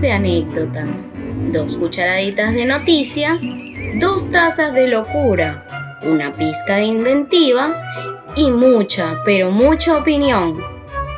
[0.00, 1.08] De anécdotas,
[1.52, 3.40] dos cucharaditas de noticias,
[4.00, 5.64] dos tazas de locura,
[6.02, 7.72] una pizca de inventiva
[8.34, 10.60] y mucha, pero mucha opinión.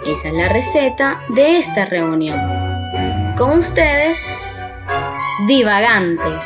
[0.07, 2.39] Esa es la receta de esta reunión.
[3.39, 4.23] Con ustedes,
[5.49, 6.45] divagantes.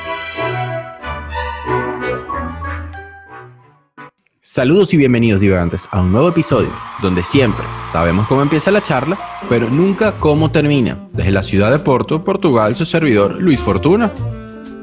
[4.60, 6.68] Saludos y bienvenidos divagantes a un nuevo episodio
[7.00, 10.98] donde siempre sabemos cómo empieza la charla, pero nunca cómo termina.
[11.14, 14.12] Desde la ciudad de Porto, Portugal, su servidor Luis Fortuna.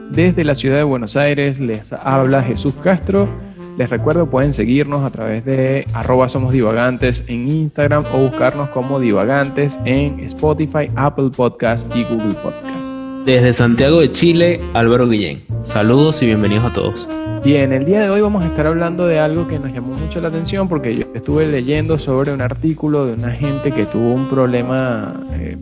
[0.09, 3.29] Desde la ciudad de Buenos Aires les habla Jesús Castro.
[3.77, 8.99] Les recuerdo pueden seguirnos a través de arroba somos divagantes en Instagram o buscarnos como
[8.99, 12.96] divagantes en Spotify, Apple Podcast y Google Podcast.
[13.27, 15.43] Desde Santiago de Chile, Álvaro Guillén.
[15.65, 17.09] Saludos y bienvenidos a todos.
[17.43, 20.21] Bien, el día de hoy vamos a estar hablando de algo que nos llamó mucho
[20.21, 24.29] la atención porque yo estuve leyendo sobre un artículo de una gente que tuvo un
[24.29, 25.57] problema eh,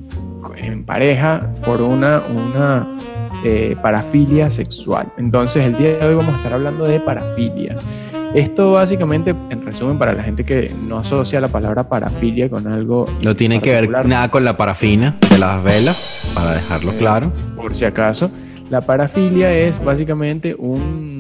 [0.57, 2.88] en pareja por una, una
[3.44, 5.11] eh, parafilia sexual.
[5.17, 7.83] Entonces el día de hoy vamos a estar hablando de parafilias.
[8.36, 13.05] Esto básicamente, en resumen, para la gente que no asocia la palabra parafilia con algo...
[13.23, 17.31] No tiene que ver nada con la parafina de las velas, para dejarlo Eh, claro.
[17.56, 18.30] Por si acaso,
[18.69, 21.16] la parafilia es básicamente un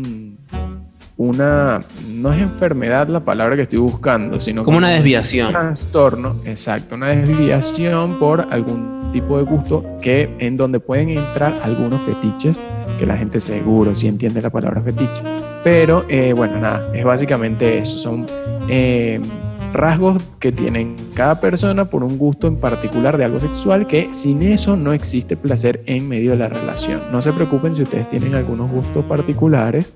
[1.17, 1.81] una
[2.13, 5.53] no es enfermedad la palabra que estoy buscando, sino Como una un desviación.
[5.53, 12.01] trastorno, exacto, una desviación por algún tipo de gusto que en donde pueden entrar algunos
[12.01, 12.61] fetiches
[12.97, 15.21] que la gente seguro sí entiende la palabra fetiche.
[15.63, 18.25] Pero eh, bueno, nada, es básicamente eso, son
[18.69, 19.19] eh,
[19.73, 24.41] rasgos que tienen cada persona por un gusto en particular de algo sexual que sin
[24.43, 27.01] eso no existe placer en medio de la relación.
[27.11, 29.91] No se preocupen si ustedes tienen algunos gustos particulares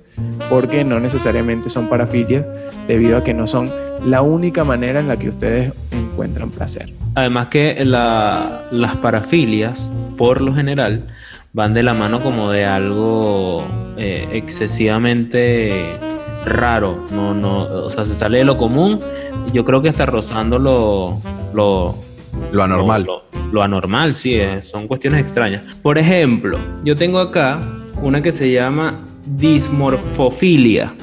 [0.50, 2.46] porque no necesariamente son parafilias
[2.88, 3.70] debido a que no son
[4.06, 6.90] la única manera en la que ustedes encuentran placer.
[7.16, 11.08] Además que la- las parafilias, por lo general,
[11.54, 13.66] van de la mano como de algo
[13.98, 15.98] eh, excesivamente
[16.46, 17.06] raro.
[17.12, 19.00] No, no, o sea, se sale de lo común.
[19.54, 21.20] Yo creo que está rozando lo,
[21.54, 21.96] lo,
[22.52, 23.04] Lo anormal.
[23.04, 25.64] Lo, lo- lo anormal, sí, eh, son cuestiones extrañas.
[25.82, 27.60] Por ejemplo, yo tengo acá
[28.00, 28.94] una que se llama
[29.26, 30.94] dismorfofilia,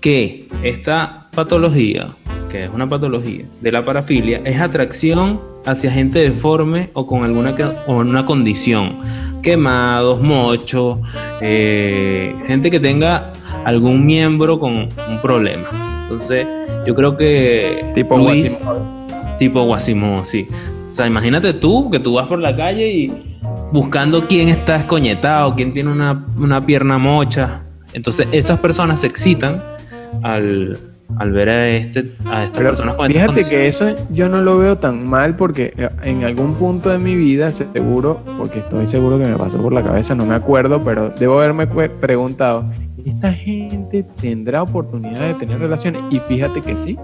[0.00, 2.06] que esta patología,
[2.48, 7.56] que es una patología de la parafilia, es atracción hacia gente deforme o con alguna
[7.88, 8.98] o una condición.
[9.46, 10.98] Quemados, mochos,
[11.40, 13.32] eh, gente que tenga
[13.64, 15.68] algún miembro con un problema.
[16.02, 16.44] Entonces,
[16.84, 18.64] yo creo que Tipo Luis-.
[19.38, 20.48] Tipo Guasimodo, sí.
[20.90, 23.12] O sea, imagínate tú que tú vas por la calle y
[23.70, 27.62] buscando quién está escoñetado, quién tiene una, una pierna mocha.
[27.92, 29.62] Entonces, esas personas se excitan
[30.24, 30.76] al,
[31.18, 34.58] al ver a, este, a estas Pero personas con fíjate que eso yo no lo
[34.58, 39.18] veo tan mal porque eh, en algún punto de mi vida, seguro, porque estoy seguro
[39.18, 42.64] que me pasó por la cabeza, no me acuerdo, pero debo haberme preguntado,
[43.04, 46.02] ¿esta gente tendrá oportunidad de tener relaciones?
[46.10, 46.98] Y fíjate que sí,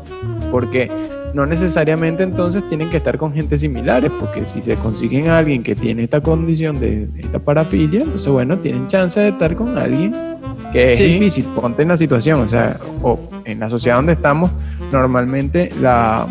[0.51, 0.91] porque
[1.33, 5.63] no necesariamente entonces tienen que estar con gente similares, porque si se consiguen a alguien
[5.63, 9.79] que tiene esta condición de de esta parafilia, entonces bueno, tienen chance de estar con
[9.79, 10.13] alguien
[10.73, 11.05] que es Sí.
[11.05, 14.51] difícil, ponte en la situación, o sea, o en la sociedad donde estamos,
[14.93, 16.27] normalmente la,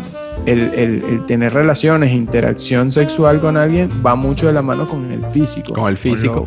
[0.46, 5.10] el, el- el tener relaciones, interacción sexual con alguien va mucho de la mano con
[5.12, 5.72] el físico.
[5.74, 6.46] Con el físico.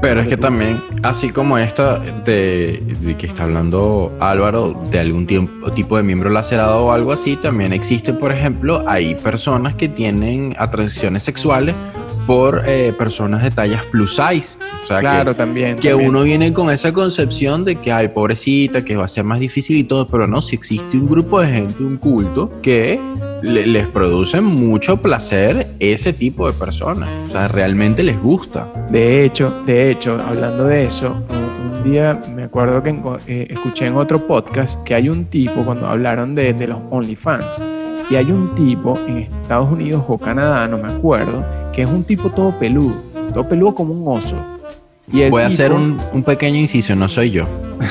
[0.00, 5.26] Pero es que también, así como esta de, de que está hablando Álvaro, de algún
[5.26, 9.88] tiempo, tipo de miembro lacerado o algo así, también existe, por ejemplo, hay personas que
[9.88, 11.74] tienen atracciones sexuales
[12.26, 14.58] por eh, personas de tallas plus size.
[14.82, 15.76] O sea, que- Claro, también.
[15.76, 16.10] que también.
[16.10, 19.76] uno viene con esa concepción de que, ay, pobrecita, que va a ser más difícil
[19.76, 22.98] y todo, pero no, si existe un grupo de gente, un culto, que
[23.42, 27.08] le- les produce mucho placer ese tipo de personas.
[27.28, 28.66] O sea, realmente les gusta.
[28.90, 31.54] De hecho, de hecho, hablando de eso, un,
[31.84, 36.34] día me acuerdo que eh, escuché en otro podcast que hay un tipo cuando hablaron
[36.34, 37.62] de, de los OnlyFans.
[38.10, 42.04] Y hay un tipo en Estados Unidos o Canadá, no me acuerdo, que es un
[42.04, 42.94] tipo todo peludo,
[43.32, 44.36] todo peludo como un oso.
[45.10, 47.46] Y el Voy a hacer un, un pequeño inciso, no soy yo.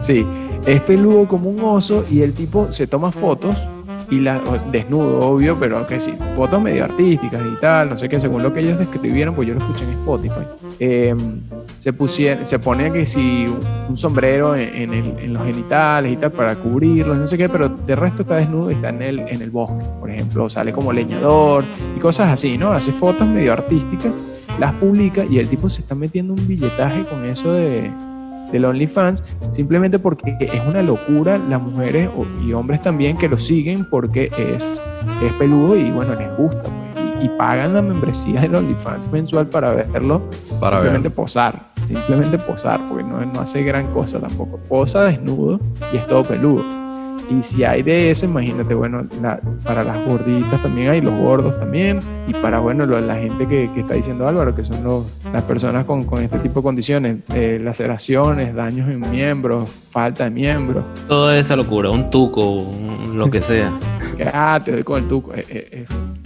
[0.00, 0.26] Sí,
[0.66, 3.56] es peludo como un oso y el tipo se toma fotos
[4.16, 4.40] y la,
[4.70, 8.52] desnudo, obvio, pero que sí, fotos medio artísticas y tal, no sé qué, según lo
[8.52, 10.40] que ellos describieron, pues yo lo escuché en Spotify.
[10.80, 11.14] eh,
[11.78, 13.44] se, pusieron, se pone que si
[13.88, 17.48] un sombrero en, en el- en los genitales y tal para cubrirlos, no sé qué,
[17.48, 20.72] pero de resto está desnudo y está en el, en el bosque, por ejemplo, sale
[20.72, 21.64] como leñador
[21.96, 22.70] y cosas así, ¿no?
[22.72, 24.14] Hace fotos medio artísticas,
[24.58, 27.90] las publica y el tipo se está metiendo un billetaje con eso de,
[28.52, 32.08] del OnlyFans, simplemente porque es una locura las mujeres
[32.44, 34.80] y hombres también que lo siguen porque es,
[35.22, 36.62] es peludo y bueno, les gusta.
[36.62, 37.24] pues.
[37.24, 40.22] y pagan la membresía del OnlyFans mensual para verlo,
[40.60, 44.58] Para simplemente posar, simplemente posar, porque no, no hace gran cosa tampoco.
[44.68, 45.58] Posa desnudo
[45.92, 46.83] y es todo peludo.
[47.30, 51.58] Y si hay de eso, imagínate, bueno, la- para las gorditas también hay, los gordos
[51.58, 55.04] también, y para, bueno, lo- la gente que, que está diciendo Álvaro, que son los,
[55.32, 60.30] las personas con, con este tipo de condiciones, eh, laceraciones, daños en miembros, falta de
[60.30, 63.70] miembros, Toda esa locura, un tuco, un- lo que sea.
[64.32, 65.32] ah, te doy con el tuco.
[65.34, 65.84] Eh, eh,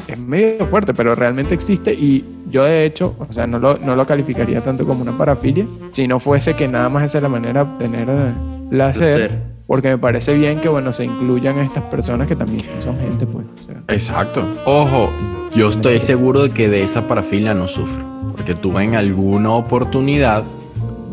[0.09, 3.95] es medio fuerte, pero realmente existe y yo de hecho, o sea, no lo, no
[3.95, 7.29] lo calificaría tanto como una parafilia, si no fuese que nada más esa es la
[7.29, 8.33] manera de obtener eh,
[8.71, 8.99] placer,
[9.29, 9.58] Placer.
[9.69, 13.45] Porque me parece bien que, bueno, se incluyan estas personas que también son gente, pues.
[13.55, 14.43] o sea, Exacto.
[14.65, 15.11] Ojo,
[15.55, 18.03] yo estoy seguro de que de esa parafilia no sufro.
[18.35, 20.43] Porque tuve en alguna oportunidad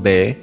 [0.02, 0.40] de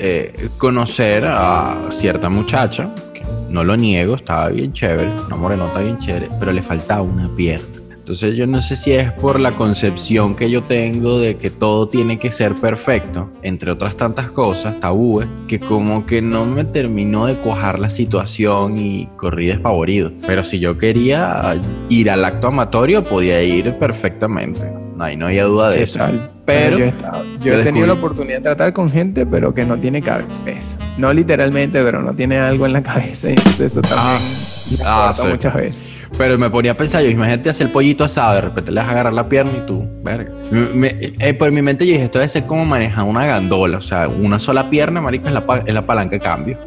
[0.00, 5.96] eh, conocer a cierta muchacha, que no lo niego, estaba bien chévere, una morenota bien
[5.98, 7.83] chévere, pero le faltaba una pierna.
[8.04, 11.88] Entonces yo no sé si es por la concepción que yo tengo de que todo
[11.88, 17.24] tiene que ser perfecto, entre otras tantas cosas, tabúes, que como que no me terminó
[17.24, 20.12] de cuajar la situación y corrí despavorido.
[20.26, 21.58] Pero si yo quería
[21.88, 24.70] ir al acto amatorio, podía ir perfectamente.
[24.98, 26.00] Ahí no había duda de ¿qué eso.
[26.44, 29.54] Pero yo he, estado- yo yo he tenido la oportunidad de tratar con gente, pero
[29.54, 30.76] que no tiene cabeza.
[30.98, 33.28] No literalmente, pero no tiene algo en la cabeza.
[33.28, 35.28] Y entonces eso también ah, corta sí.
[35.28, 35.82] muchas veces.
[36.16, 38.88] Pero me ponía a pensar, yo imagínate hacer el pollito asado, de repente le vas
[38.88, 40.30] a agarrar la pierna y tú, verga.
[40.52, 43.80] Me- eh, por mi mente yo dije, esto debe ser como manejar una gandola, o
[43.80, 46.58] sea, una sola pierna, marico, es la, es la palanca de cambio.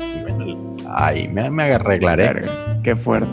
[0.94, 2.23] Ahí me, me arreglaré.
[2.25, 2.49] Verga,
[2.83, 3.29] Qué fuerte.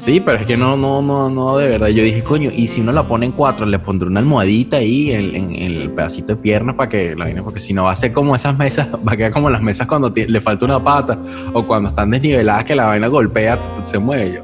[0.00, 1.86] Sí, pero es que no, no, no, no, de verdad.
[1.88, 5.12] Yo dije, coño, y si uno la pone en cuatro, le pondré una almohadita ahí
[5.12, 7.92] en, en- en el pedacito de pierna para que la vaina, porque si no va
[7.92, 10.82] a ser como esas mesas, va a quedar como las mesas cuando le falta una
[10.82, 11.18] pata
[11.52, 14.32] o cuando están desniveladas que la vaina golpea, se mueve.
[14.34, 14.42] Yo,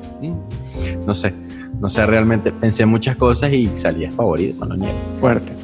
[1.08, 1.32] no sé,
[1.80, 4.98] no sé, realmente pensé muchas cosas y salí desfavorido, no niego.
[5.18, 5.54] Fuerte.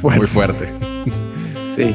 [0.00, 0.18] Fuerte.
[0.18, 0.68] Muy fuerte.
[1.76, 1.94] Sí.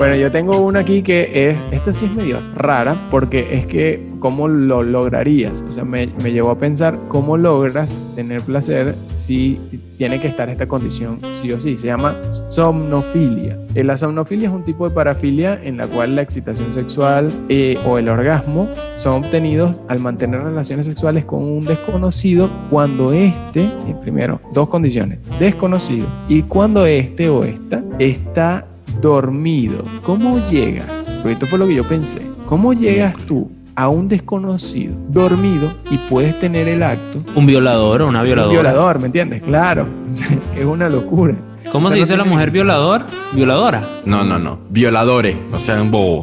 [0.00, 4.08] Bueno, yo tengo una aquí que es, esta sí es medio rara porque es que
[4.18, 5.62] cómo lo lograrías.
[5.68, 9.60] O sea, me, me llevó a pensar cómo logras tener placer si
[9.98, 11.76] tiene que estar esta condición sí o sí.
[11.76, 12.16] Se llama
[12.48, 13.58] somnofilia.
[13.74, 17.78] Eh, La somnofilia es un tipo de parafilia en la cual la excitación sexual eh,
[17.86, 23.94] o el orgasmo son obtenidos al mantener relaciones sexuales con un desconocido cuando éste, eh,
[24.00, 28.66] primero, dos condiciones, desconocido, y cuando éste o esta está
[29.00, 29.84] dormido.
[30.02, 31.06] ¿Cómo llegas?
[31.18, 32.22] Porque esto fue lo que yo pensé.
[32.46, 37.22] ¿Cómo llegas tú a un desconocido dormido y puedes tener el acto?
[37.34, 38.52] Un violador o una Un violadora.
[38.52, 39.42] violador, ¿me entiendes?
[39.42, 39.86] Claro.
[40.56, 41.34] es una locura.
[41.70, 43.04] ¿Cómo se dice la mujer violador?
[43.32, 43.82] ¿Violadora?
[44.04, 44.58] No, no, no.
[44.70, 46.22] Violadores, o sea, un bobo.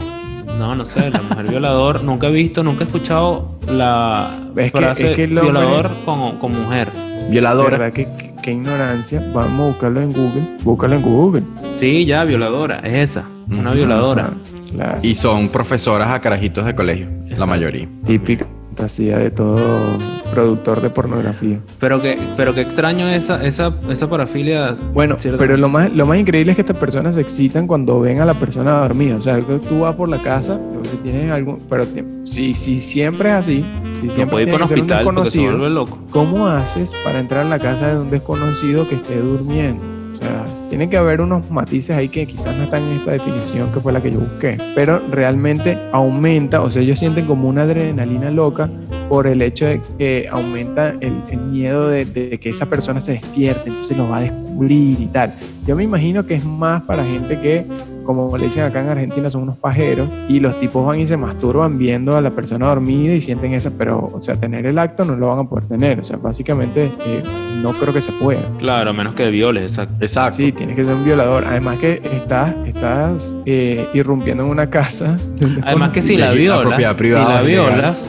[0.60, 2.04] No, no sé, la mujer violador.
[2.04, 6.38] Nunca he visto, nunca he escuchado la Es que- es que el hombre- violador con,
[6.40, 6.92] con mujer.
[7.30, 7.78] Violadora.
[7.78, 9.20] verdad que, que- qué ignorancia.
[9.34, 10.48] Vamos a buscarlo en Google.
[10.64, 11.44] Búscalo en Google.
[11.82, 13.26] Sí, ya, violadora, es esa.
[13.50, 14.28] Una violadora.
[14.28, 14.34] Ajá,
[14.72, 15.00] claro.
[15.04, 17.90] Y son profesoras a carajitos de colegio, la mayoría.
[18.06, 18.48] Típica
[18.78, 19.98] fantasía de todo
[20.32, 21.60] productor de pornografía.
[21.80, 24.76] Pero que, pero que extraño esa, esa, esa parafilia.
[24.94, 25.40] Bueno, ¿cierto?
[25.40, 28.26] pero lo más, lo más increíble es que estas personas se excitan cuando ven a
[28.26, 29.16] la persona dormida.
[29.16, 31.60] O sea, que tú vas por la casa, si tienes algún.
[31.68, 31.86] Pero
[32.24, 33.66] si, si siempre es así,
[34.00, 35.98] si no siempre puede ir un ser hospital desconocido, vuelve loco.
[36.12, 39.97] ¿cómo haces para entrar a la casa de un desconocido que esté durmiendo?
[40.18, 43.72] O sea, tiene que haber unos matices ahí que quizás no están en esta definición
[43.72, 44.58] que fue la que yo busqué.
[44.74, 48.70] Pero realmente aumenta, o sea, ellos sienten como una adrenalina loca
[49.10, 51.22] por el hecho de que aumenta el,
[51.52, 55.34] miedo de, de que esa persona se despierte, entonces lo va a descubrir y tal.
[55.66, 57.66] Yo me imagino que es más para gente que,
[58.08, 61.18] como le dicen acá en Argentina, son unos pajeros y los tipos van y se
[61.18, 65.06] masturban viendo a la persona dormida y sienten esa, pero, o sea, tener el acto
[65.06, 66.00] no lo van a poder tener.
[66.00, 67.24] O sea, básicamente eh,
[67.62, 68.42] no creo que se pueda.
[68.58, 69.96] Claro, a menos que violes, exacto.
[70.00, 70.38] Exacto.
[70.38, 71.46] Sí, tienes que ser un violador.
[71.46, 75.18] Además que estás, estás eh, irrumpiendo en una casa.
[75.64, 78.06] Además que si la la violas, propiedad si privada la violas,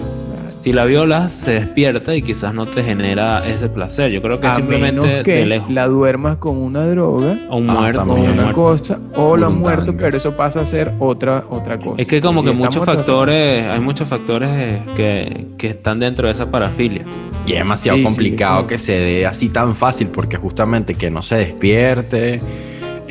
[0.69, 4.11] si la violas, se despierta y quizás no te genera ese placer.
[4.11, 5.71] Yo creo que a simplemente menos que de lejos.
[5.71, 8.03] la duermas con una droga O un Ah, muerto.
[8.03, 8.53] una muerto.
[8.53, 11.95] cosa o Un muerto, pero eso pasa a ser otra otra cosa.
[12.03, 16.27] Es que como Si que muchos factores, hay muchos factores eh, que, que están dentro
[16.27, 17.03] de esa parafilia.
[17.47, 20.95] Y es demasiado Sí, sí, complicado como- que se dé así tan fácil, porque justamente
[20.97, 22.41] que no se despierte,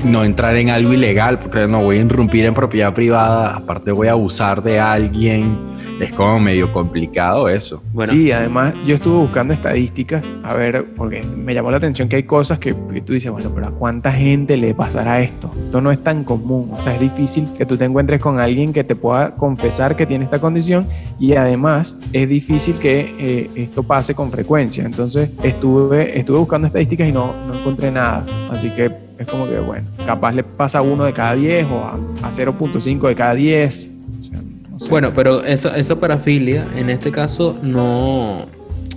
[0.04, 4.08] no entrar en algo ilegal, porque no voy a irrumpir en propiedad privada, aparte voy
[4.08, 7.82] a abusar de alguien es como medio complicado eso.
[7.94, 12.18] Bueno, Sí, además yo estuve buscando estadísticas, a ver, porque me llamó la atención que
[12.18, 15.52] hay cosas que, que tú dices, bueno, pero ¿a cuánta gente le pasará esto?
[15.58, 18.74] Esto no es tan común, o sea, es difícil que tú te encuentres con alguien
[18.74, 20.88] que te pueda confesar que tiene esta condición
[21.20, 24.86] y además es difícil que eh, esto pase con frecuencia.
[24.86, 29.60] Entonces estuve, estuve buscando estadísticas y no, no encontré nada, así que es como que,
[29.60, 31.94] bueno, capaz le pasa a uno de cada 10 o a,
[32.28, 33.94] a 0.5 de cada 10.
[34.20, 34.90] O sea, no sé.
[34.90, 38.46] Bueno, pero esa, esa parafilia, en este caso, no.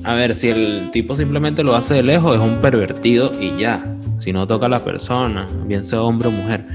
[0.03, 3.85] A ver, si el tipo simplemente lo hace de lejos, es un pervertido y ya.
[4.19, 6.67] Si no toca a la persona, bien sea hombre o mujer.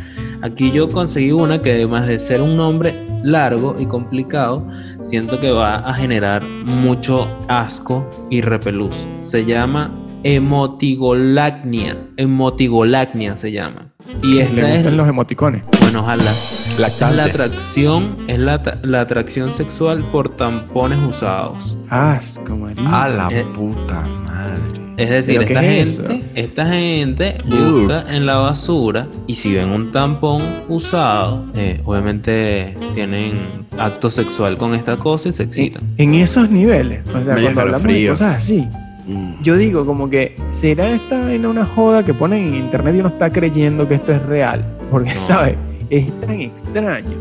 [0.42, 4.68] Aquí yo conseguí una que además de ser un nombre largo y complicado,
[5.02, 8.96] siento que va a generar mucho asco y repelús.
[9.24, 9.92] Se llama
[10.26, 11.98] emotigolacnia.
[12.18, 13.90] Emotigolacnia se llama.
[14.22, 15.64] Y le es, gustan los emoticones.
[15.82, 16.24] bueno, ojalá.
[16.32, 21.78] Esta es la atracción, es la, la atracción sexual por tampones usados.
[21.90, 22.82] Asco, marico.
[22.88, 24.86] A la Eh, puta madre.
[24.98, 26.30] Es decir, ¿Pero qué esta es gente, eso?
[26.36, 33.66] esta gente busca en la basura y si ven un tampón usado, eh, obviamente tienen
[33.78, 35.84] acto sexual con esta cosa y se excitan.
[35.98, 38.12] En esos niveles, o sea, Me cuando hablamos de escalofrío.
[38.12, 38.68] cosas así,
[39.08, 39.42] Mm.
[39.44, 43.10] yo digo como que será esta en una joda que ponen en internet y uno
[43.10, 45.20] está creyendo que esto es real, porque No.
[45.20, 45.56] sabes,
[45.90, 47.12] es tan extraño.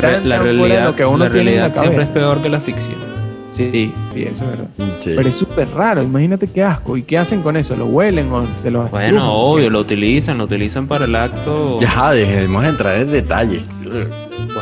[0.00, 2.60] Tan, la realidad, lo que uno la tiene en la siempre es peor que la
[2.60, 2.96] ficción.
[3.48, 4.66] Sí, sí, eso es verdad.
[5.00, 5.12] Sí.
[5.16, 6.96] Pero es súper raro, imagínate qué asco.
[6.98, 7.74] ¿Y qué hacen con eso?
[7.76, 9.28] ¿Lo huelen o se los Bueno, estrujan?
[9.32, 11.78] obvio, lo utilizan, lo utilizan para el acto.
[11.80, 13.64] Ya, dejemos de entrar en detalles.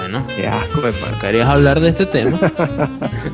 [0.09, 0.81] Bueno, Qué asco
[1.21, 2.39] querías hablar de este tema.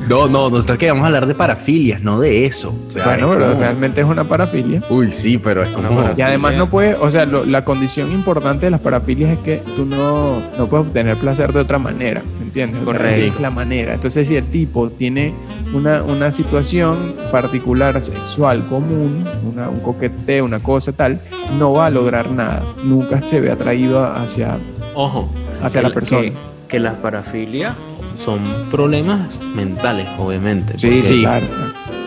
[0.09, 2.75] No, no, nosotros queríamos hablar de parafilias, no de eso.
[2.87, 4.81] O sea, Bueno, es pero como- realmente es una parafilia.
[4.89, 6.01] Uy, sí, pero es Una como...
[6.01, 6.25] parafilia.
[6.25, 9.61] Y además no puedes, o sea, lo- la condición importante de las parafilias es que
[9.75, 12.81] tú no, no puedes obtener placer de otra manera, ¿me entiendes?
[12.81, 13.23] O sea, Correcto.
[13.23, 13.93] esa es la manera.
[13.93, 15.33] Entonces, si el tipo tiene
[15.73, 21.21] una, una situación particular sexual común, una- un coqueteo, una cosa tal,
[21.57, 22.63] no va a lograr nada.
[22.83, 24.57] Nunca se ve atraído hacia,
[24.95, 26.21] Ojo, hacia que la la- persona.
[26.21, 26.33] Que,
[26.73, 27.75] que las parafilias
[28.15, 30.75] son problemas mentales, obviamente.
[30.75, 31.21] Sí, sí.
[31.21, 31.45] Claro.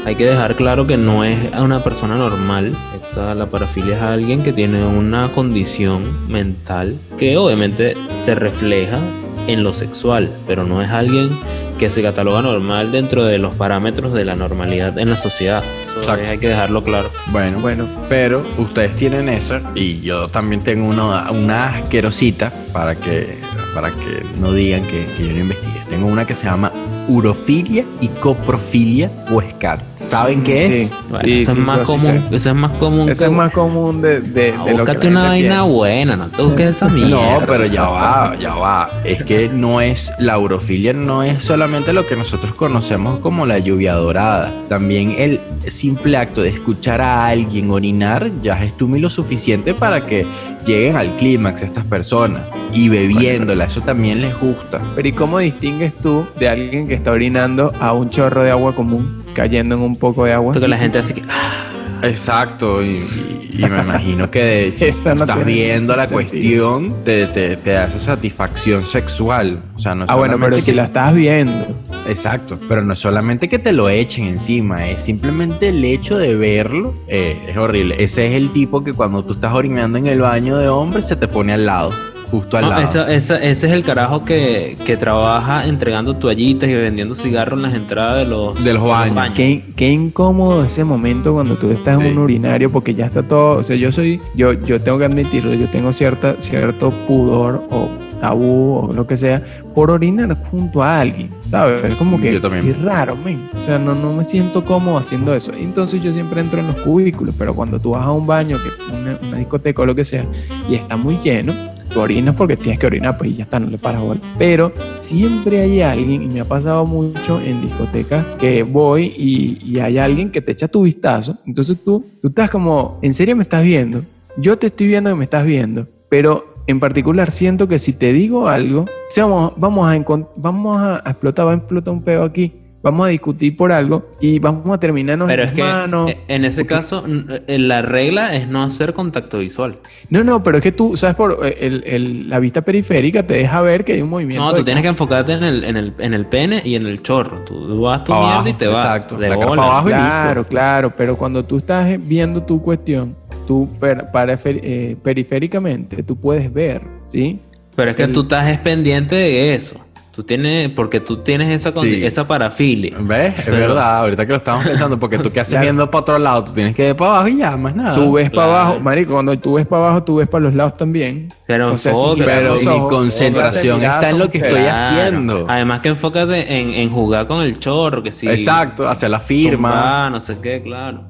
[0.05, 2.77] Hay que dejar claro que no es a una persona normal.
[3.01, 7.95] Esta, la parafilia es alguien que tiene una condición mental que obviamente
[8.25, 8.99] se refleja
[9.47, 11.31] en lo sexual, pero no es alguien
[11.79, 15.63] que se cataloga normal dentro de los parámetros de la normalidad en la sociedad.
[16.03, 17.09] Eso hay que dejarlo claro.
[17.29, 23.39] Bueno, Bueno, pero ustedes tienen esa y yo también tengo una, una asquerosita para que,
[23.77, 25.81] para que no digan que, yo no investigué.
[25.91, 26.73] Tengo una que se llama
[27.09, 29.96] urofilia y coprofilia o SCAT.
[29.97, 30.77] ¿Saben qué es?
[30.89, 30.95] Sí.
[31.09, 33.09] Bueno, Sí, eso, sí, es más común, eso es más común.
[33.11, 35.63] ese que- es más común de, de, Ah, de lo que una vaina piensa.
[35.63, 37.09] buena, no te busques esa mierda.
[37.41, 38.91] No, pero ya va, ya va.
[39.05, 43.59] Es que no es, la urofilia no es solamente lo que nosotros conocemos como la
[43.59, 44.53] lluvia dorada.
[44.69, 50.27] También el simple acto de escuchar a alguien orinar ya es estúmido suficiente para que
[50.67, 52.43] lleguen al clímax estas personas.
[52.73, 54.79] Y bebiéndola, eso también les gusta.
[54.95, 58.75] Pero ¿y cómo distingues tú de alguien que está orinando a un chorro de agua
[58.75, 60.53] común cayendo en un poco de agua?
[60.53, 61.23] Porque la gente hace que.
[61.29, 61.63] ah,
[62.03, 66.75] Exacto, y, y- y me imagino que de- si no estás viendo la sentido.
[66.81, 69.63] cuestión, te, te, te da esa satisfacción sexual.
[69.75, 71.67] O sea, no Ah, bueno, pero si la estás viendo.
[72.07, 76.37] Exacto, pero no es solamente que te lo echen encima, es simplemente el hecho de
[76.37, 77.97] verlo, eh, es horrible.
[77.99, 81.17] Ese es el tipo que cuando tú estás orinando en el baño de hombre se
[81.17, 81.93] te pone al lado,
[82.31, 82.83] justo al No, lado.
[82.83, 87.63] esa- esa- ese es el carajo que, que trabaja entregando toallitas y vendiendo cigarros en
[87.63, 89.31] las entradas de los, De los baños.
[89.35, 92.03] Qué, qué incómodo ese momento cuando tú estás Sí.
[92.03, 95.05] en un urinario porque ya está todo, o sea, yo soy, yo, yo tengo que
[95.07, 97.89] admitirlo, yo tengo cierta, cierto pudor o
[98.21, 99.43] tabú o lo que sea
[99.75, 101.85] por orinar junto a alguien, ¿sabes?
[101.85, 102.69] Es como que Yo también.
[102.69, 103.47] es raro, men.
[103.55, 105.53] O sea, no, no me siento cómodo haciendo eso.
[105.53, 108.97] Entonces yo siempre entro en los cubículos, pero cuando tú vas a un baño, que
[108.97, 110.25] una, una discoteca o lo que sea,
[110.67, 111.53] y está muy lleno,
[111.89, 114.21] tú orinas porque tienes que orinar, pues ya está, no le paras bola.
[114.39, 119.81] Pero siempre hay alguien, y me ha pasado mucho en discotecas, que voy y, y
[119.81, 121.39] hay alguien que te echa tu vistazo.
[121.47, 124.03] Entonces tú, tú estás como, ¿en serio me estás viendo?
[124.37, 128.13] Yo te estoy viendo que me estás viendo, pero en particular siento que si te
[128.13, 132.53] digo algo, vamos, vamos, a, vamos a explotar, va a explotar un pedo aquí.
[132.87, 136.13] Vamos a discutir por algo y vamos a terminarnos Pero en es que manos.
[136.29, 137.05] en ese porque- caso,
[137.49, 139.79] eh, la regla es no hacer contacto visual.
[140.09, 141.17] No, no, pero es que tú, ¿sabes?
[141.17, 144.45] Por eh, el- el- la vista periférica te deja ver que hay un movimiento.
[144.45, 147.03] No, tú tienes que enfocarte en el, en el, en el pene y en el
[147.03, 147.41] chorro.
[147.45, 148.87] Tú vas tu mierda y te vas.
[148.97, 149.17] exacto.
[149.17, 149.63] De La bola.
[149.65, 150.51] abajo y Claro, listo.
[150.51, 153.17] claro, pero cuando tú estás viendo tu cuestión,
[153.49, 157.41] tú per- parafer- eh, periféricamente, tú puedes ver, ¿sí?
[157.75, 159.81] Pero es que El- tú estás es pendiente de eso.
[160.17, 162.03] Tú tienes, porque tú tienes esa, Sí.
[162.03, 162.97] esa parafilia.
[162.99, 163.39] ¿Ves?
[163.41, 166.19] Es Pero- verdad, ahorita que lo estamos pensando, porque tú que haces viendo para otro
[166.19, 167.95] lado, tú tienes que ver para abajo y ya, más nada.
[167.95, 170.73] Tú ves para abajo, marico, cuando tú ves para abajo, tú ves para los lados
[170.73, 171.29] también.
[171.47, 175.45] Pero O sea, mi ojos, concentración está en lo que estoy haciendo.
[175.51, 178.27] Además que enfócate en, en jugar con el chorro, que sí.
[178.27, 179.69] Exacto, hacer la firma.
[179.71, 181.03] tumbar, no sé qué, claro.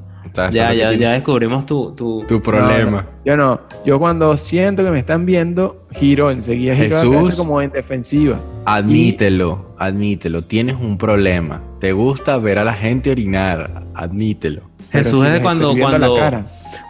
[0.51, 2.91] Ya, ya, ya descubrimos tu, tu, Tu problema.
[2.91, 3.61] No, no, yo no.
[3.85, 7.37] Yo cuando siento que me están viendo, giro enseguida, giro Jesús.
[7.37, 8.39] como en defensiva.
[8.65, 10.43] Admítelo, admítelo.
[10.43, 11.61] Tienes un problema.
[11.81, 13.85] Te gusta ver a la gente orinar.
[13.95, 14.63] Admítelo.
[14.91, 16.17] Pero Jesús si es cuando, cuando,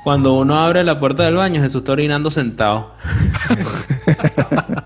[0.04, 2.92] cuando uno abre la puerta del baño, Jesús está orinando sentado.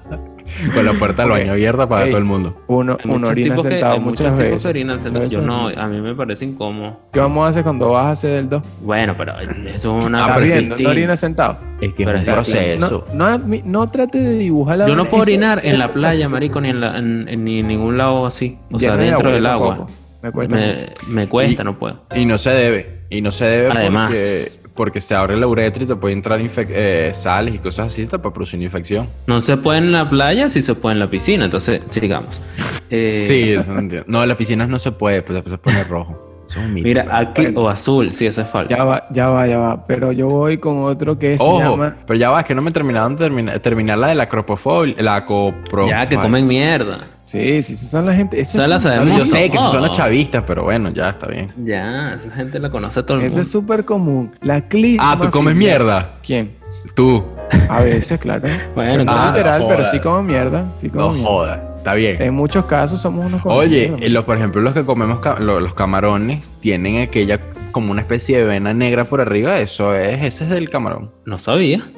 [0.74, 1.38] Con la puerta del Ok.
[1.38, 2.62] baño abierta para todo el mundo.
[2.66, 4.62] Uno, uno orina que, sentado hay muchas muchos tipos veces.
[4.62, 5.24] que orinan sentados.
[5.32, 7.00] Muchas Yo no, a mí me parece incómodo.
[7.12, 8.62] ¿Qué vamos a hacer cuando vas a hacer el 2?
[8.82, 10.76] Bueno, pero eso es una Ah, distinta.
[10.78, 11.58] ¿No orinas sentado?
[11.80, 13.06] Es que Pero es un es proceso.
[13.14, 16.60] No, no, trate de dibujar la Yo no puedo orinar ese- en la playa, marico,
[16.60, 18.58] ni en, la, en, en- ni en ningún lado así.
[18.70, 19.86] O sea, dentro agua, del agua.
[20.22, 20.54] Me cuesta.
[20.54, 22.02] Me, me cuesta, Y- no puedo.
[22.14, 23.00] Y no se debe.
[23.08, 24.10] Y no se debe Además.
[24.10, 28.06] porque, porque se abre la uretra y te puede entrar eh, sales y cosas así,
[28.06, 29.06] te puede producir una infección.
[29.26, 31.44] No se puede en la playa, sí se puede en la piscina.
[31.44, 32.40] Entonces, sigamos.
[32.88, 34.06] Eh, Sí, eso no entiendo.
[34.08, 36.18] No, en las piscinas no se puede, pues después se pone rojo.
[36.48, 36.88] Eso es un mito.
[36.88, 38.74] Mira, pero- aquí, o azul, sí, eso es falso.
[38.74, 39.86] Ya va, ya va, ya va.
[39.86, 41.96] Pero yo voy con otro que se Ojo, llama.
[42.06, 44.94] pero ya va, es que no me terminaron de termina- terminar la de la acropofobia,
[44.98, 46.04] la coprofobia.
[46.04, 47.00] Ya, que comen mierda.
[47.30, 48.40] Sí, sí, esas son la gente.
[48.40, 49.16] Ese Esa la sabemos.
[49.18, 51.46] yo sé que esos son los chavistas, pero bueno, ya está bien.
[51.64, 53.42] Ya, esa gente la conoce todo el Ese mundo.
[53.42, 54.32] es súper común.
[54.40, 55.12] La clisma.
[55.12, 56.10] Ah, tú comes mierda.
[56.26, 56.50] ¿Quién?
[56.94, 57.24] Tú.
[57.68, 58.48] A veces, claro.
[58.74, 60.64] Bueno, no Ah, literal, no pero sí como mierda.
[60.80, 61.28] Sí como No mierda.
[61.30, 61.60] jodas.
[61.76, 62.20] Está bien.
[62.20, 65.38] En muchos casos somos unos come Oye, eh, los, por ejemplo, los que comemos ca-
[65.40, 67.38] los camarones tienen aquella
[67.70, 69.58] como una especie de vena negra por arriba.
[69.60, 71.10] Eso es, ese es del camarón.
[71.24, 71.90] no sabía.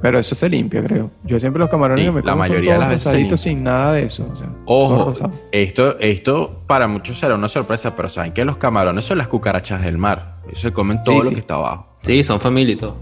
[0.00, 1.10] Pero eso se limpia, creo.
[1.24, 3.62] Yo siempre los camarones Sí, que me la como son mayoría de las veces sin
[3.64, 4.28] nada de eso.
[4.32, 5.14] o sea, Ojo,
[5.52, 9.82] esto, esto para muchos será una sorpresa, pero saben que los camarones son las cucarachas
[9.82, 10.36] del mar.
[10.46, 11.34] Ellos se comen todo Sí, lo sí.
[11.34, 11.86] que está abajo.
[12.02, 12.96] Sí, son familia y todo.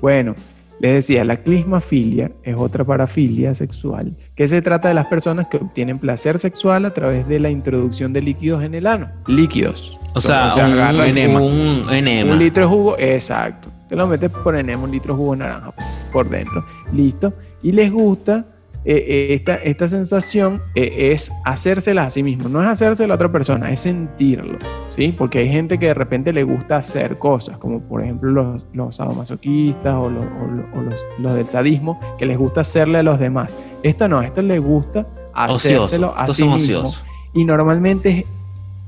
[0.00, 0.34] Bueno,
[0.80, 5.56] les decía, la clismafilia es otra parafilia sexual que se trata de las personas que
[5.56, 9.08] obtienen placer sexual a través de la introducción de líquidos en el ano.
[9.26, 9.98] Líquidos.
[10.14, 11.40] O sea, un, enema.
[11.40, 12.32] un enema.
[12.32, 13.70] Un litro de jugo, exacto.
[13.88, 15.72] Te lo metes por enema, un litro de jugo de naranja
[16.12, 16.64] por dentro.
[16.92, 17.32] Listo.
[17.62, 18.44] Y les gusta
[18.88, 22.48] eh, eh, esta, esta sensación eh, es hacérsela a sí mismo.
[22.48, 24.58] No es hacérsela a otra persona, es sentirlo.
[24.94, 25.12] ¿Sí?
[25.16, 28.96] Porque hay gente que de repente le gusta hacer cosas, como por ejemplo los, los
[28.96, 30.82] sadomasoquistas o, los, o
[31.20, 33.52] los- del sadismo, que les gusta hacerle a los demás.
[33.82, 36.14] Esto no, esto les gusta hacérselo Ocioso.
[36.16, 36.90] a sí mismo
[37.34, 38.24] y normalmente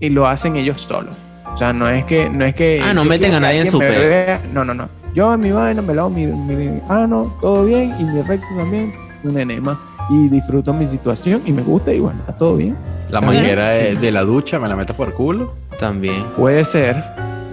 [0.01, 1.15] lo hacen ellos solos.
[1.53, 3.79] O sea, no es que no es que Ah, no meten a nadie en su
[3.79, 4.41] vea.
[4.55, 4.89] No, no, no.
[5.15, 8.93] Yo en mi vaina me lavo mi, mi ano, todo bien y mi recto también,
[9.25, 9.79] un enema
[10.11, 12.77] y disfruto mi situación y me gusta y bueno, está todo bien.
[13.11, 14.01] La manguera de, sí.
[14.01, 15.55] de la ducha me la meto por culo.
[15.81, 16.23] También.
[16.37, 16.97] Puede ser,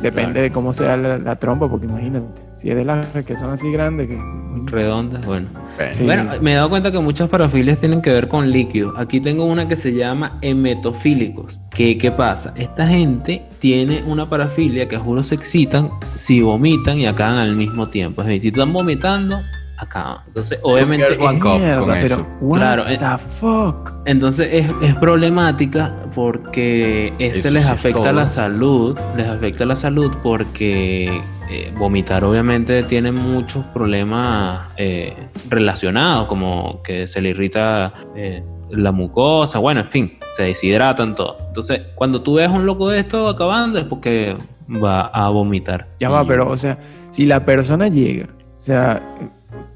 [0.02, 0.42] depende Claro.
[0.42, 3.72] de cómo sea la, la trompa, porque imagínate, si es de las que son así
[3.72, 4.20] grandes que
[4.66, 5.48] Redondas, bueno.
[5.78, 6.06] Bueno, Sí.
[6.06, 8.94] Bueno, me he dado cuenta que muchas parafilias tienen que ver con líquidos.
[8.98, 11.60] Aquí tengo una que se llama emetofílicos.
[11.70, 12.54] ¿Qué, ¿Qué pasa?
[12.56, 17.56] Esta gente tiene una parafilia que a juro se excitan si vomitan y acaban al
[17.58, 18.22] mismo tiempo.
[18.22, 19.40] Es decir, si están vomitando,
[19.78, 20.18] acaban.
[20.28, 22.28] Entonces, obviamente, es- Cup mierda, con pero eso.
[22.42, 22.98] what Claro, eh.
[22.98, 23.94] the fuck.
[24.06, 29.76] entonces es, es problemática porque este Eso les sí afecta la salud, les afecta la
[29.76, 31.08] salud porque
[31.52, 35.16] eh, vomitar obviamente tiene muchos problemas eh,
[35.50, 41.38] relacionados, como que se le irrita eh, la mucosa, bueno, en fin, se deshidratan todo.
[41.48, 44.36] Entonces, cuando tú ves a un loco de esto acabando es porque
[44.68, 45.88] va a vomitar.
[46.00, 46.80] Ya va, pero o sea,
[47.12, 48.26] si la persona llega,
[48.58, 49.02] o sea,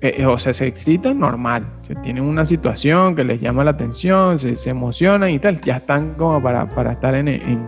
[0.02, 3.72] eh, eh, o sea, se excita normal, se tienen una situación que les llama la
[3.72, 7.60] atención, se, se emocionan y tal, ya están como para, para estar en, en,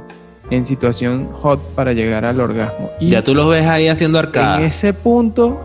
[0.49, 2.89] en situación hot para llegar al orgasmo.
[2.99, 4.61] Y Ya tú los ves ahí haciendo en arcada.
[4.61, 5.61] ese punto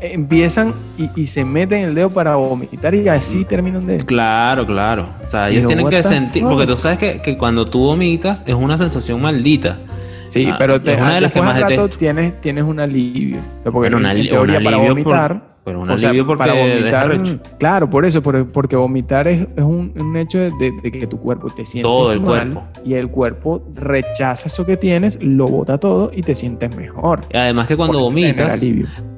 [0.00, 3.98] empiezan y, y se meten el dedo para vomitar y así terminan de...
[3.98, 5.06] Claro, claro.
[5.24, 8.42] O sea, ellos Pero, tienen que sentir, porque tú sabes que, que cuando tú vomitas
[8.46, 9.76] es una sensación maldita.
[10.28, 13.38] Sí, Ah, pero te, una de las que más rato tienes, tienes un alivio.
[13.58, 15.49] O sea, porque en- en teoría para vomitar...
[15.64, 17.20] Pero un O sea, alivio porque para vomitar,
[17.58, 21.06] claro, por eso, por- porque vomitar es, es un, un hecho de, de- de que
[21.06, 22.62] tu cuerpo te sientes Todo el mal cuerpo.
[22.84, 27.20] y el cuerpo rechaza eso que tienes, lo bota todo y te sientes mejor.
[27.32, 28.58] Y Además que cuando vomitas,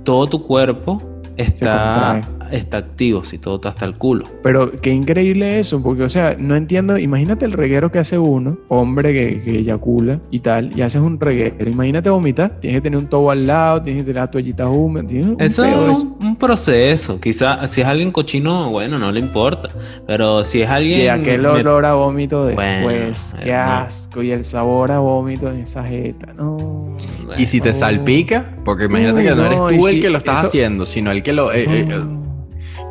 [0.03, 1.01] todo tu cuerpo
[1.37, 2.21] está.
[2.53, 4.25] Está activo, si todo está hasta el culo.
[4.43, 6.99] Pero qué increíble eso, porque, o sea, no entiendo.
[6.99, 11.19] Imagínate el reguero que hace uno, hombre que, que eyacula y tal, y haces un
[11.21, 11.69] reguero.
[11.71, 15.07] Imagínate vomitar, tienes que tener un tobo al lado, tienes que tener la toallita húmeda.
[15.07, 16.17] tienes un Eso es eso.
[16.21, 17.19] un, un proceso.
[17.21, 19.69] Quizá si es alguien cochino, bueno, no le importa.
[20.07, 21.01] Pero si es alguien.
[21.01, 23.13] Y aquel me- olor a vómito después, Bueno,
[23.43, 23.61] qué eh, no.
[23.73, 24.23] asco.
[24.23, 26.57] Y el sabor a vómito en esa jeta, no.
[26.57, 30.11] bueno, Y si te salpica, porque imagínate Uy, que no eres tú el si que
[30.11, 31.53] lo estás eso- haciendo, sino el que lo...
[31.53, 32.22] eh, eh, No.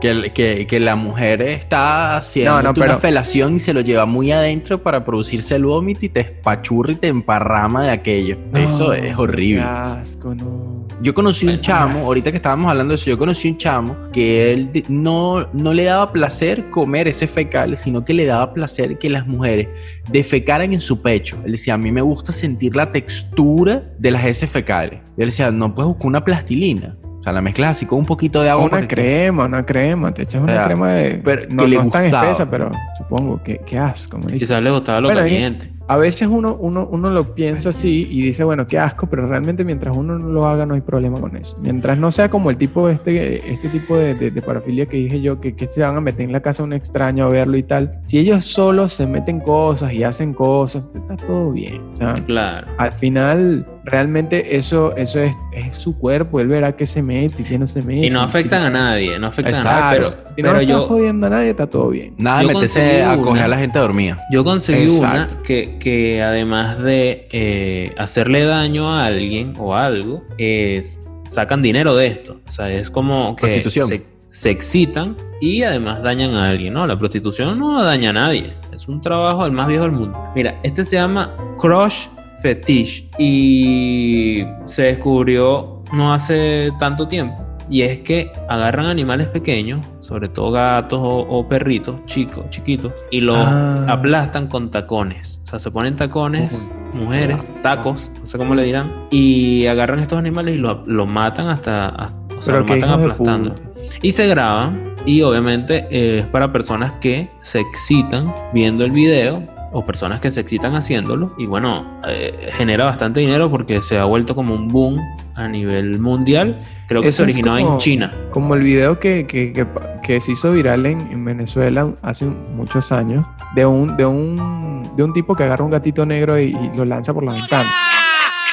[0.02, 4.06] Que, que, que la mujer está haciendo No, no, una felación y se lo lleva
[4.06, 8.38] muy adentro para producirse el vómito y te espachurra y te emparrama de aquello.
[8.54, 9.62] Eso es horrible.
[9.62, 10.88] Qué asco, no.
[11.02, 14.52] Yo conocí un chamo, ahorita que estábamos hablando de eso, yo conocí un chamo que
[14.54, 19.10] él no, no le daba placer comer ese fecal, sino que le daba placer que
[19.10, 19.68] las mujeres
[20.12, 21.38] defecaran en su pecho.
[21.46, 25.00] Él decía, a mí me gusta sentir la textura de las heces fecales.
[25.18, 26.96] Y él decía, no puedes buscar una plastilina.
[27.22, 28.66] O sea, la mezclas así con un poquito de agua.
[28.66, 30.12] Una que- crema, una crema.
[30.14, 31.22] Te echas una O sea, crema de.
[31.24, 34.18] pero no, que le no es tan espesa, pero supongo que qué asco.
[34.18, 34.40] marico.
[34.40, 35.72] Quizás le gustaba lo Bueno, y- caliente.
[35.88, 39.66] A veces uno, uno, uno lo piensa así y dice, bueno, qué asco, pero realmente
[39.66, 41.58] mientras uno no lo haga no hay problema con eso.
[41.62, 45.20] Mientras no sea como el tipo, este, este tipo de, de- de parafilia que dije
[45.22, 47.58] yo, que, que se van a meter en la casa de un extraño a verlo
[47.58, 48.00] y tal.
[48.04, 51.82] Si ellos solos se meten cosas y hacen cosas, está todo bien.
[51.94, 52.68] O sea, Claro.
[52.78, 56.40] al final, realmente eso, eso es, es su cuerpo.
[56.40, 58.06] Él verá qué se mete y qué no se mete.
[58.06, 59.98] Y no si- afectan a nadie, no afectan a nadie.
[60.00, 62.14] Claro, Pero, si no pero yo, jodiendo a nadie, está todo bien.
[62.18, 63.46] Nada meterse a coger una.
[63.46, 64.18] a la gente dormida.
[64.32, 65.36] yo conseguí Exacto.
[65.36, 71.96] una que, que además de eh, hacerle daño a alguien o algo, es, sacan dinero
[71.96, 72.40] de esto.
[72.48, 73.88] O sea, es como que Prostitución.
[73.90, 76.74] se, se excitan y además dañan a alguien.
[76.74, 78.54] No, la prostitución no daña a nadie.
[78.72, 80.18] Es un trabajo del más viejo del mundo.
[80.36, 82.08] Mira, este se llama Crush
[82.42, 87.36] Fetish y se descubrió no hace tanto tiempo.
[87.70, 93.22] Y es que agarran animales pequeños, sobre todo gatos o, o perritos chicos, chiquitos, y
[93.22, 93.86] los Ah.
[93.88, 95.40] aplastan con tacones.
[95.46, 100.20] O sea, se ponen tacones, mujeres, tacos, no sé cómo le dirán, y agarran estos
[100.20, 103.56] animales y lo, lo matan hasta, hasta- o sea, Pero lo matan aplastando.
[104.02, 109.44] Y se graban y obviamente eh, es para personas que se excitan viendo el video
[109.74, 114.04] o personas que se excitan haciéndolo y bueno, eh, genera bastante dinero porque se ha
[114.06, 115.00] vuelto como un boom
[115.36, 116.60] a nivel mundial.
[116.88, 118.14] Creo que Eso se originó como- en China.
[118.32, 119.66] Como el video que, que, que,
[120.04, 125.04] que se hizo viral en, en Venezuela hace muchos años, de un, de un, de
[125.04, 127.70] un tipo que agarra un gatito negro y, y lo lanza por la ventana.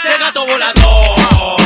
[0.05, 1.59] ¡El gato volador!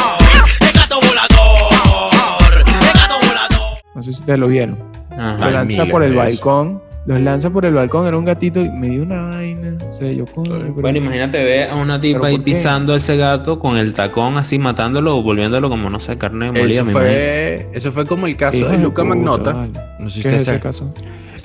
[0.61, 2.65] ¡El gato volador!
[2.67, 3.79] ¡El gato volador!
[3.95, 4.79] No sé si ustedes lo vieron.
[5.11, 5.37] Ajá.
[5.45, 6.81] Lo lanza por el balcón.
[7.05, 9.77] Los lanza por el balcón, era un gatito y me dio una vaina.
[9.89, 13.17] O sea, yo pero- Bueno, imagínate ver a una tipa ¿Pero ahí pisando a ese
[13.17, 16.67] gato con el tacón así matándolo o volviéndolo como no sé, carne molida.
[16.67, 17.11] Eso me imagino.
[17.11, 19.53] fue, eso fue como el caso Hijo de Luca puta, Magnota.
[19.53, 19.73] vale.
[19.99, 20.95] No sé si ¿Qué usted es ese caso?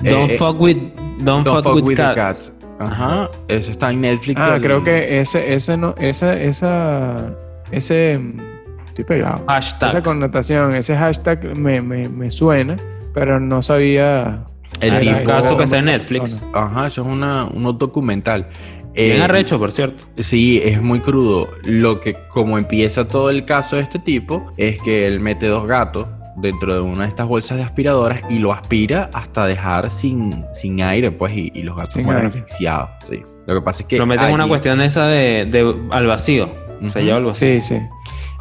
[0.04, 0.78] Don't Eh, fuck with,
[1.24, 2.16] don't Don't fuck with the cats.
[2.16, 2.54] cats.
[2.80, 3.30] Ajá.
[3.48, 4.40] Eso está en Netflix.
[4.40, 7.16] Ah, el- creo que ese, ese no, esa, esa,
[7.72, 8.40] ese, mm,
[8.86, 9.44] estoy pegado.
[9.48, 9.90] Hashtag.
[9.90, 12.76] Esa connotación, ese hashtag me, me, me suena,
[13.16, 14.44] pero no sabía.
[14.82, 15.86] El tipo- caso que está en.
[15.86, 16.38] Netflix.
[16.54, 18.48] Ajá, eso es una, un documental.
[18.94, 20.06] Bien Eh, arrecho, por cierto.
[20.18, 21.50] Sí, es muy crudo.
[21.66, 25.68] Lo que, como empieza todo el caso de este tipo, es que él mete dos
[25.68, 30.46] gatos dentro de una de estas bolsas de aspiradoras y lo aspira hasta dejar sin,
[30.52, 32.34] sin aire, pues, y, y los gatos Sin mueren aire.
[32.36, 32.90] asfixiados.
[33.10, 33.22] Sí.
[33.46, 33.98] Lo que pasa es que.
[33.98, 36.50] Lo meten en una cuestión esa de, de al vacío.
[36.80, 37.00] Se Ujú.
[37.00, 37.60] lleva al vacío.
[37.60, 37.82] Sí, sí.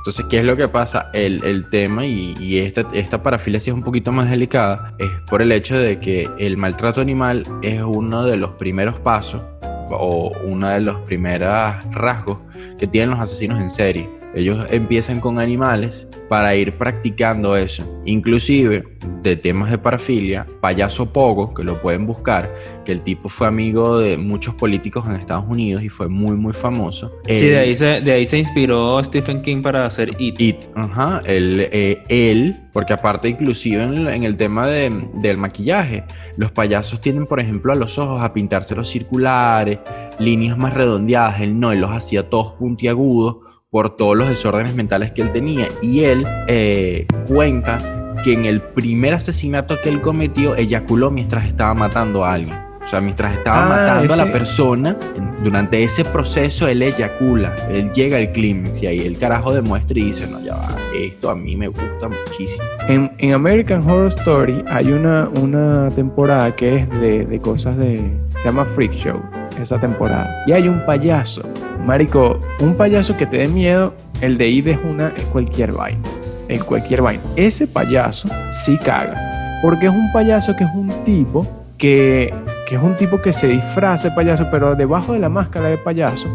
[0.07, 1.11] Entonces, ¿qué es lo que pasa?
[1.12, 5.11] El, el tema, y, y esta, esta parafilia sí es un poquito más delicada, es
[5.29, 9.42] por el hecho de que el maltrato animal es uno de los primeros pasos
[9.90, 11.51] o uno de los primeros
[11.90, 12.38] rasgos
[12.79, 14.09] que tienen los asesinos en serie.
[14.37, 18.01] Ellos empiezan con animales para ir practicando eso.
[18.05, 18.85] Inclusive
[19.22, 23.99] de temas de parafilia, Payaso Pogo, que lo pueden buscar, que el tipo fue amigo
[23.99, 27.12] de muchos políticos en Estados Unidos y fue muy muy famoso.
[27.27, 30.40] Sí, Él- de ahí, se, de ahí se inspiró Stephen King para hacer It.
[30.40, 35.38] It, ajá, él, eh, él, porque aparte inclusive en el, en el tema de- del
[35.38, 36.05] maquillaje,
[36.37, 39.79] los payasos tienden, por ejemplo, a los ojos a pintárselos circulares,
[40.18, 43.38] líneas más redondeadas, él no, él los hacía todos puntiagudos
[43.76, 48.62] por todos los desórdenes mentales que él tenía, y él eh, cuenta que en el
[48.62, 52.56] primer asesinato que él cometió, eyaculó mientras estaba matando a alguien.
[52.82, 54.96] O sea, mientras estaba Ah, matando a la persona,
[55.44, 60.04] durante ese proceso él eyacula, él llega al clímax y ahí el carajo demuestra y
[60.04, 62.64] dice, no, ya va, esto a mí me gusta muchísimo.
[62.88, 68.02] En, en American Horror Story hay una, una temporada que es de, de cosas de.
[68.38, 69.20] Se llama Freak Show,
[69.61, 70.45] esa temporada.
[70.47, 71.42] Y hay un payaso.
[71.85, 76.03] Marico, un payaso que te dé miedo, el de ID es una, es cualquier vaina.
[76.49, 77.23] Es cualquier vaina.
[77.37, 79.61] Ese payaso sí caga.
[79.62, 81.47] Porque es un payaso que es un tipo
[81.79, 82.33] que,
[82.69, 85.79] que es un tipo que se disfraza de payaso, pero debajo de la máscara de
[85.79, 86.29] payaso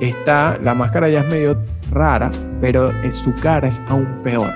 [0.00, 1.56] está, la máscara ya es medio
[1.90, 4.52] rara, pero en su cara es aún peor.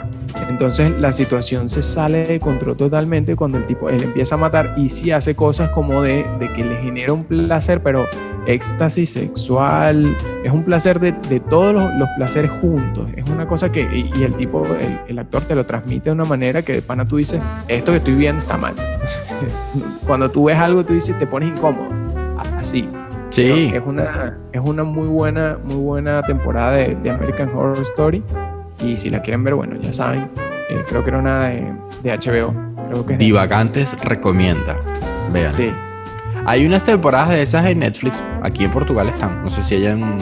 [0.48, 4.74] Entonces la situación se sale de control totalmente cuando el tipo, él empieza a matar
[4.76, 8.06] y sí hace cosas como de, de que le genera un placer, pero
[8.46, 13.70] éxtasis sexual, es un placer de, de todos los, los placeres juntos, es una cosa
[13.70, 16.72] que, y, y el tipo, el, el actor te lo transmite de una manera que
[16.72, 18.74] de pana tú dices, esto que estoy viendo está mal.
[20.06, 21.88] cuando tú ves algo tú dices, te pones incómodo,
[22.56, 22.88] así.
[23.30, 23.70] Sí.
[23.74, 28.24] Es una, es una muy buena, muy buena temporada de, de American Horror Story.
[28.84, 30.28] Y si la quieren ver, bueno, ya saben,
[30.70, 32.54] eh, creo que era una de, de HBO.
[32.90, 34.76] Creo que Divagantes recomienda.
[35.32, 35.52] Vean.
[35.52, 35.70] Sí.
[36.46, 38.22] Hay unas temporadas de esas en Netflix.
[38.42, 39.42] Aquí en Portugal están.
[39.42, 40.16] No sé si allá en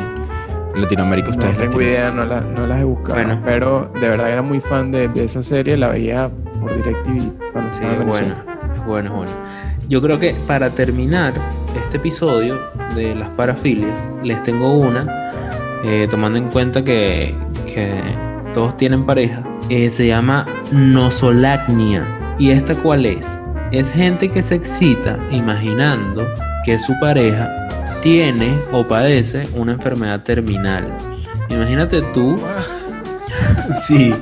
[0.75, 3.14] Latinoamérica No ustedes tengo idea, no, la- no las he buscado.
[3.14, 3.40] Bueno.
[3.45, 6.29] Pero de verdad era muy fan de, de esa serie, la veía
[6.61, 8.35] por DirecTV cuando Sí, bueno,
[8.87, 9.33] bueno, bueno.
[9.88, 11.35] Yo creo que para terminar
[11.85, 12.59] este episodio
[12.97, 15.33] de las parafilias, les tengo una,
[15.85, 17.33] eh, tomando en cuenta que,
[17.73, 18.03] que
[18.57, 22.07] todos tienen pareja, eh, se llama nosolacnia.
[22.38, 23.27] ¿Y esta cuál es?
[23.71, 26.27] Es gente que se excita imaginando
[26.64, 27.69] que su pareja
[28.03, 30.88] tiene o padece una enfermedad terminal.
[31.51, 32.35] Imagínate tú
[33.87, 34.14] Sí,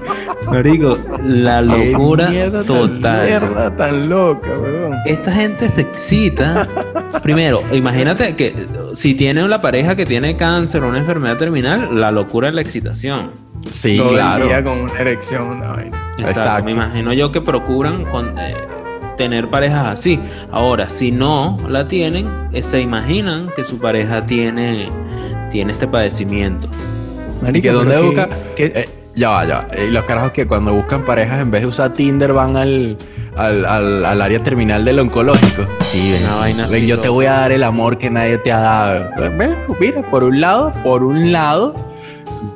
[0.51, 3.27] Marico, la locura mierda total.
[3.27, 4.95] mierda tan loca, weón.
[5.07, 6.67] Esta gente se excita.
[7.23, 12.11] Primero, imagínate que si tiene una pareja que tiene cáncer o una enfermedad terminal, la
[12.11, 13.45] locura es la excitación.
[13.69, 14.43] Sí, Todo claro.
[14.45, 15.97] el día con una erección, una vaina.
[16.19, 16.41] Exacto.
[16.41, 16.65] Exacto.
[16.65, 18.55] Me imagino yo que procuran con, eh,
[19.17, 20.21] tener parejas así.
[20.51, 24.91] Ahora, si no la tienen, eh, se imaginan que su pareja tiene,
[25.51, 26.69] tiene este padecimiento.
[27.53, 28.29] ¿Y que dónde busca?
[28.59, 29.67] Eh, ya va, ya va.
[29.91, 32.97] Los carajos que cuando buscan parejas, en vez de usar Tinder, van al,
[33.37, 35.63] al, al- al área terminal del oncológico.
[35.83, 37.03] Sí, ven, Una vaina ven, yo todo.
[37.03, 39.05] te voy a dar el amor que nadie te ha dado.
[39.37, 41.75] Ven, mira, por un lado, por un lado,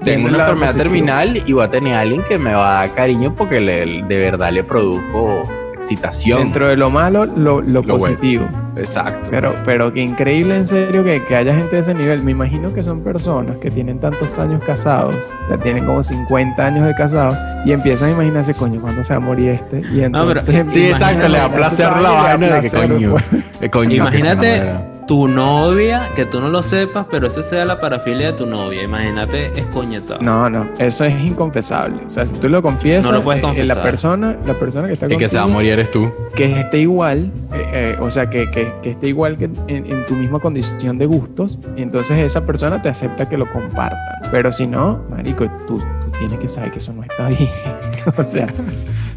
[0.04, 2.94] tengo una enfermedad terminal y voy a tener a alguien que me va a dar
[2.94, 5.42] cariño porque le- de verdad le produjo
[5.74, 6.38] excitación.
[6.40, 7.98] Dentro de lo malo, lo, lo Lo bueno.
[8.16, 8.48] positivo.
[8.76, 9.28] Exacto.
[9.30, 12.22] Pero, pero qué increíble en serio que, que haya gente de ese nivel.
[12.24, 16.64] Me imagino que son personas que tienen tantos años casados, o sea, tienen como 50
[16.66, 19.78] años de casados y empiezan a imaginarse, coño, ¿cuándo se va a morir este?
[19.80, 23.10] Y No, pero- entonces sí, exacto, le da placer la vaina de que coño.
[23.12, 23.24] pues.
[23.60, 24.97] eh, coño, Imagínate.
[25.08, 28.82] Tu novia, que tú no lo sepas, pero esa sea la parafilia de tu novia.
[28.82, 30.20] Imagínate escoñetado.
[30.20, 31.96] No, no, eso es inconfesable.
[32.06, 33.82] O sea, si tú lo confiesas, No lo puedes eh, la confesar.
[33.82, 36.12] persona, la persona que está El que se va a morir eres tú.
[36.36, 40.04] que esté igual, eh, eh, o sea, que, que- que esté igual que en, en
[40.06, 43.98] tu misma condición de gustos, entonces esa persona te acepta que lo compartan.
[44.30, 47.48] Pero si no, marico, tú, tú tienes que saber que eso no está bien.
[48.16, 48.46] o sea,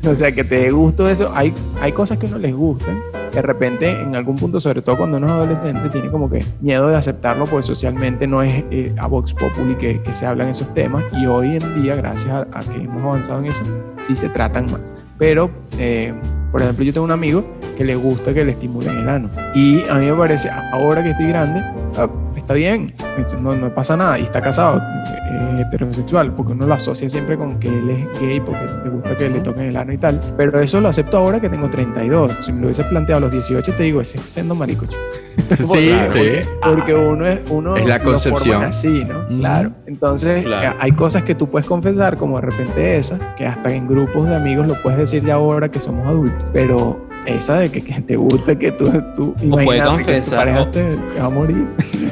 [0.07, 1.31] o sea, que te dé eso.
[1.33, 2.99] Hay, hay cosas que no les gustan.
[3.31, 6.89] De repente, en algún punto, sobre todo cuando uno es adolescente, tiene como que miedo
[6.89, 10.73] de aceptarlo porque socialmente no es eh, a Vox Populi que, que se hablan esos
[10.73, 11.03] temas.
[11.13, 13.63] Y hoy en día, gracias a, a que hemos avanzado en eso,
[14.01, 14.93] sí se tratan más.
[15.17, 16.13] Pero, eh,
[16.51, 17.43] por ejemplo, yo tengo un amigo
[17.77, 19.29] que le gusta que le estimulen el ano.
[19.55, 21.61] Y a mí me parece, ahora que estoy grande,
[21.97, 22.93] ah, está bien,
[23.41, 24.19] no, no pasa nada.
[24.19, 28.39] Y está casado, eh, heterosexual, porque uno lo asocia siempre con que él es gay,
[28.39, 30.19] porque le gusta que le toquen el ano y tal.
[30.37, 32.37] Pero eso lo acepto ahora que tengo 32.
[32.41, 34.85] Si me lo hubiese planteado a los 18, te digo, ese es siendo marico.
[34.85, 35.01] chico.
[35.71, 36.19] Sí, Claro, sí.
[36.19, 38.63] Porque, porque uno es, uno Es la concepción.
[38.63, 39.19] así, ¿no?
[39.19, 39.39] Ujú.
[39.39, 39.71] Claro.
[39.85, 40.71] Entonces, Claro.
[40.71, 44.27] eh, hay cosas que tú puedes confesar, como de repente esa, que hasta en grupos
[44.27, 46.40] de amigos lo puedes decir ya ahora que somos adultos.
[46.53, 50.39] Pero esa de que, que te gusta que tú, tú puede imagínate que tu confesar,
[50.39, 51.65] pareja te- se va a morir.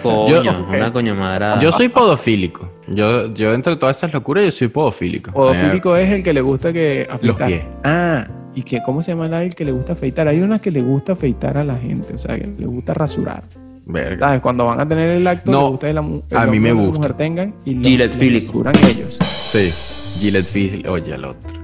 [0.03, 1.59] Coño, Yo- una coño madrada.
[1.59, 2.69] Yo soy podofílico.
[2.87, 5.31] Yo, yo entre todas estas locuras, yo soy podofílico.
[5.31, 7.47] Podofílico es el que le gusta que afeitar.
[7.47, 7.61] pies.
[7.83, 10.27] Ah, y que cómo se llama la el que le gusta afeitar.
[10.27, 13.43] Hay unas que le gusta afeitar a la gente, o sea, que le gusta rasurar.
[13.85, 14.27] Verga.
[14.27, 14.41] ¿Sabes?
[14.41, 16.71] Cuando van a tener el acto, No, le gusta que la, el a mí me
[16.71, 16.97] o la gusta.
[16.97, 18.45] mujer tengan y lo, Gillette Phillips.
[18.47, 19.17] rasuran ellos.
[19.21, 21.58] Sí, Gillette Fizzle, oye, el otro.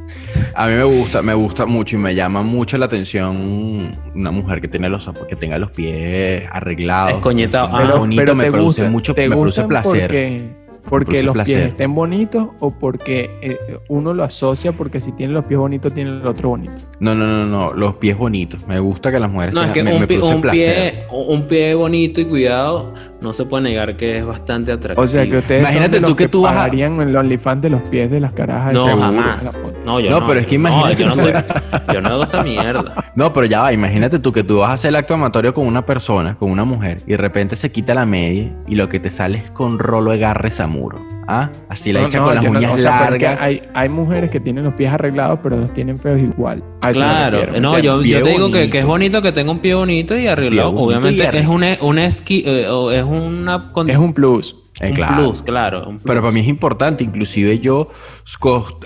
[0.53, 4.61] A mí me gusta, me gusta mucho y me llama mucho la atención una mujer
[4.61, 7.11] que tiene los que tenga los pies arreglados.
[7.11, 7.69] Escoñetado.
[7.75, 10.01] Ah, bonito, me te produce gustan- mucho, te me produce placer.
[10.07, 11.55] Porque, porque produce los placer.
[11.57, 13.57] pies estén bonitos o porque eh,
[13.89, 16.73] uno lo asocia porque si tiene los pies bonitos tiene el otro bonito.
[16.99, 18.67] No, no, no, no, los pies bonitos.
[18.67, 20.91] Me gusta que las mujeres No, es que tengan, me, un, me un placer.
[20.93, 25.01] pie, un pie bonito y cuidado no se puede negar que es bastante atractivo.
[25.03, 27.15] O sea que ustedes Imagínate son de los tú que tú vas a- en el
[27.15, 28.73] OnlyFans de los pies de las carajas.
[28.73, 29.57] No, Seguro, jamás.
[29.85, 30.27] No, yo No, no.
[30.27, 31.33] pero es que No, imagínate yo no, soy,
[31.93, 33.05] yo no hago esa mierda.
[33.15, 35.65] No, pero ya va, imagínate tú que tú vas a hacer el acto amatorio con
[35.65, 38.99] una persona, con una mujer, y de repente se quita la media y lo que
[38.99, 40.99] te sale es con rolo de garre samuro.
[41.27, 41.49] ¿Ah?
[41.69, 43.41] Así la No, echa no, con las uñas o sea, porque largas.
[43.41, 46.63] hay, hay mujeres que tienen los pies arreglados, pero los tienen feos igual.
[46.83, 49.23] A eso me Claro, refiero, ¿me no, yo, yo te digo que, que es bonito
[49.23, 50.75] que tenga un pie bonito y arreglado.
[50.75, 51.55] Obviamente y es arreglado.
[51.55, 54.61] un, e- un esqui, eh, o es una Es un plus.
[54.81, 55.15] Eh, un claro.
[55.15, 55.87] plus, claro.
[55.87, 57.89] un Pero para mí es importante, inclusive yo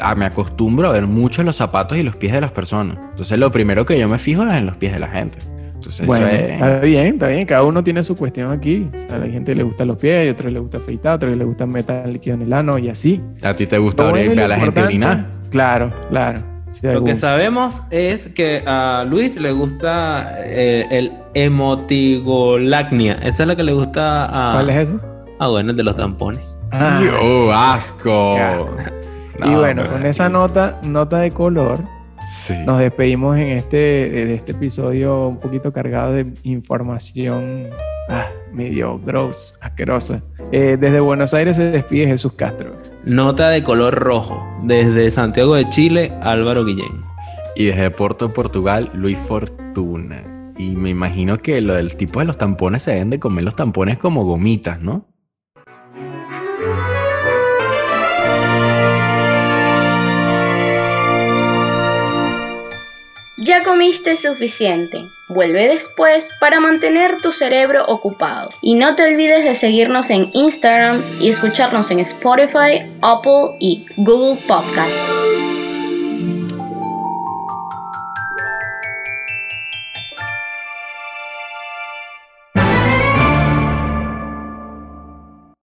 [0.01, 2.97] ah, me acostumbro a ver mucho los zapatos y los pies de las personas.
[3.11, 5.37] Entonces lo primero que yo me fijo es en los pies de la gente.
[5.73, 6.51] Entonces Bueno, eso es...
[6.51, 7.45] está bien, está bien.
[7.45, 8.89] Cada uno tiene su cuestión aquí.
[9.11, 11.37] A la gente le gustan los pies, y a otros le gusta afeitar, a otros
[11.37, 13.21] le gusta meter líquido en el ano y así.
[13.41, 15.27] A ti te gusta lo a la gente importante- orinar.
[15.49, 16.48] Claro, claro.
[16.79, 23.13] Sí, Lo que sabemos es que a Luis le gusta eh, el emotigolacnia.
[23.21, 24.53] Esa es la que le gusta a.
[24.53, 25.01] ¿Cuál es eso?
[25.39, 26.41] Ah, bueno, el de los tampones.
[26.71, 28.37] Ah, ¡Oh, asco!
[29.41, 31.79] Y No, bueno, con esa nota, nota de color,
[32.49, 32.63] Sí.
[32.65, 37.67] nos despedimos en este, de este episodio un poquito cargado de información
[38.09, 40.23] ah, medio gross, asquerosa.
[40.51, 42.75] Eh, desde Buenos Aires se despide Jesús Castro.
[43.05, 44.43] Nota de color rojo.
[44.63, 47.01] Desde Santiago de Chile, Álvaro Guillén.
[47.55, 50.23] Y desde Porto, Portugal, Luis Fortuna.
[50.57, 53.55] Y me imagino que lo del tipo de los tampones se deben de comer los
[53.55, 55.05] tampones como gomitas, ¿no?
[63.49, 65.09] Ya comiste suficiente.
[65.27, 68.51] Vuelve después para mantener tu cerebro ocupado.
[68.61, 74.39] Y no te olvides de seguirnos en Instagram y escucharnos en Spotify, Apple y Google
[74.47, 75.48] Podcast.